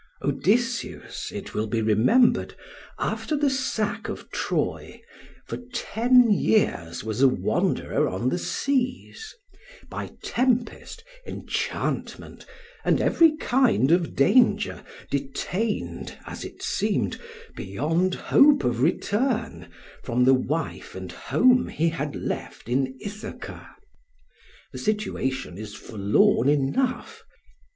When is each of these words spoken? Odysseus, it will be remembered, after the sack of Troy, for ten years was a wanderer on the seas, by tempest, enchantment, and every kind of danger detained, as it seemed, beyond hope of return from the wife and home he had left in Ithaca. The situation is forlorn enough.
Odysseus, 0.23 1.31
it 1.31 1.53
will 1.53 1.67
be 1.67 1.79
remembered, 1.79 2.55
after 2.97 3.35
the 3.37 3.51
sack 3.51 4.09
of 4.09 4.27
Troy, 4.31 4.99
for 5.45 5.57
ten 5.75 6.31
years 6.31 7.03
was 7.03 7.21
a 7.21 7.27
wanderer 7.27 8.09
on 8.09 8.29
the 8.29 8.39
seas, 8.39 9.35
by 9.89 10.09
tempest, 10.23 11.03
enchantment, 11.27 12.47
and 12.83 12.99
every 12.99 13.37
kind 13.37 13.91
of 13.91 14.15
danger 14.15 14.83
detained, 15.11 16.17
as 16.25 16.43
it 16.43 16.63
seemed, 16.63 17.19
beyond 17.55 18.15
hope 18.15 18.63
of 18.63 18.81
return 18.81 19.67
from 20.01 20.23
the 20.23 20.33
wife 20.33 20.95
and 20.95 21.11
home 21.11 21.67
he 21.67 21.89
had 21.89 22.15
left 22.15 22.67
in 22.67 22.97
Ithaca. 22.99 23.75
The 24.71 24.79
situation 24.79 25.59
is 25.59 25.75
forlorn 25.75 26.49
enough. 26.49 27.23